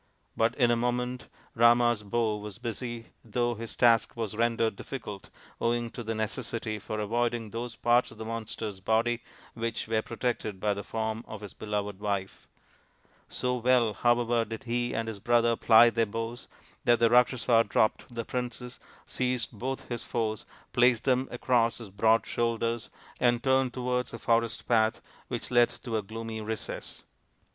But 0.35 0.55
in 0.55 0.71
a 0.71 0.75
moment 0.75 1.27
Rama's 1.53 2.01
bow 2.01 2.37
was 2.37 2.57
busy 2.57 3.09
though 3.23 3.53
his 3.53 3.75
task 3.75 4.17
was 4.17 4.35
rendered 4.35 4.75
difficult 4.75 5.29
owing 5.59 5.91
to 5.91 6.01
the 6.01 6.15
necessity 6.15 6.79
for 6.79 6.99
avoiding 6.99 7.51
those 7.51 7.75
parts 7.75 8.09
of 8.09 8.17
the 8.17 8.25
monster's 8.25 8.79
body 8.79 9.21
which 9.53 9.85
22 9.85 9.85
THE 9.85 9.85
INDIAN 9.85 9.85
STORY 9.85 9.85
BOOK 9.85 9.93
were 10.11 10.15
protected 10.17 10.59
by 10.59 10.73
the 10.73 10.83
form 10.83 11.23
of 11.27 11.41
his 11.41 11.53
beloved 11.53 11.99
wife. 11.99 12.47
So 13.29 13.57
well, 13.57 13.93
however, 13.93 14.43
did 14.43 14.63
he 14.63 14.95
and 14.95 15.07
his 15.07 15.19
brother 15.19 15.55
ply 15.55 15.91
their 15.91 16.07
bows, 16.07 16.47
that 16.83 16.97
the 16.97 17.11
Rakshasa 17.11 17.65
dropped 17.69 18.11
the 18.11 18.25
princess, 18.25 18.79
seized 19.05 19.51
both 19.51 19.87
his 19.87 20.01
foes, 20.01 20.45
placed 20.73 21.03
them 21.03 21.27
across 21.29 21.77
his 21.77 21.91
broad 21.91 22.25
shoulders, 22.25 22.89
and 23.19 23.43
turned 23.43 23.75
towards 23.75 24.15
a 24.15 24.17
forest 24.17 24.67
path 24.67 24.99
which 25.27 25.51
led 25.51 25.71
into 25.71 25.95
a 25.95 26.01
gloomy 26.01 26.41
recess. 26.41 27.03